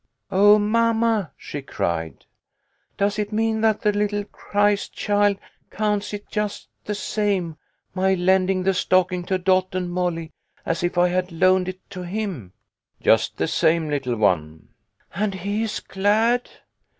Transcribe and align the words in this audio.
"Oh, 0.31 0.57
mamma!" 0.57 1.31
she 1.37 1.61
cried." 1.61 2.25
Does 2.97 3.19
it 3.19 3.31
mean 3.31 3.61
that 3.61 3.81
the 3.81 3.91
little 3.93 4.23
Christ 4.23 4.93
child 4.93 5.37
counts 5.69 6.11
it 6.11 6.27
just 6.27 6.69
the 6.85 6.95
same 6.95 7.55
my 7.93 8.15
lending 8.15 8.63
the 8.63 8.73
stocking 8.73 9.23
to 9.25 9.37
Dot 9.37 9.75
and 9.75 9.91
Molly 9.91 10.31
as 10.65 10.81
if 10.81 10.97
I 10.97 11.09
had 11.09 11.31
loaned 11.31 11.69
it 11.69 11.87
to 11.91 12.01
him?" 12.01 12.51
"Just 13.03 13.37
the 13.37 13.47
same, 13.47 13.89
little 13.91 14.15
one."" 14.15 14.69
And 15.13 15.35
he 15.35 15.61
is 15.61 15.79
glad 15.79 16.49